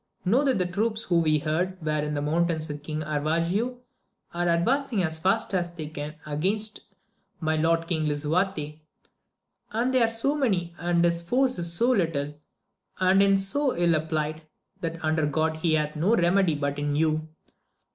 Know 0.25 0.43
that 0.43 0.57
the 0.57 0.65
troops 0.65 1.03
who 1.03 1.19
we 1.19 1.37
heard 1.37 1.77
were 1.79 1.99
in 2.01 2.15
the 2.15 2.23
mountains 2.23 2.67
with 2.67 2.81
King 2.81 3.03
Aravigo, 3.03 3.77
are 4.33 4.49
ad 4.49 4.65
vancing 4.65 5.03
as 5.05 5.19
fast 5.19 5.53
as 5.53 5.73
they 5.73 5.89
can 5.89 6.15
against 6.25 6.79
my 7.39 7.55
lord 7.55 7.85
King 7.87 8.07
Lisu 8.07 8.35
arte 8.35 8.81
;^and 9.71 9.91
they 9.91 10.01
are 10.01 10.09
so 10.09 10.35
many 10.35 10.73
and 10.79 11.05
his 11.05 11.21
force 11.21 11.57
so 11.71 11.91
little 11.91 12.33
and 12.99 13.21
in 13.21 13.37
so 13.37 13.77
ill 13.77 13.93
a 13.93 14.03
plight, 14.03 14.41
that 14.79 14.97
under 15.05 15.27
God 15.27 15.57
he 15.57 15.75
hath 15.75 15.95
no 15.95 16.15
remedy 16.15 16.55
but 16.55 16.79
in 16.79 16.95
you. 16.95 17.27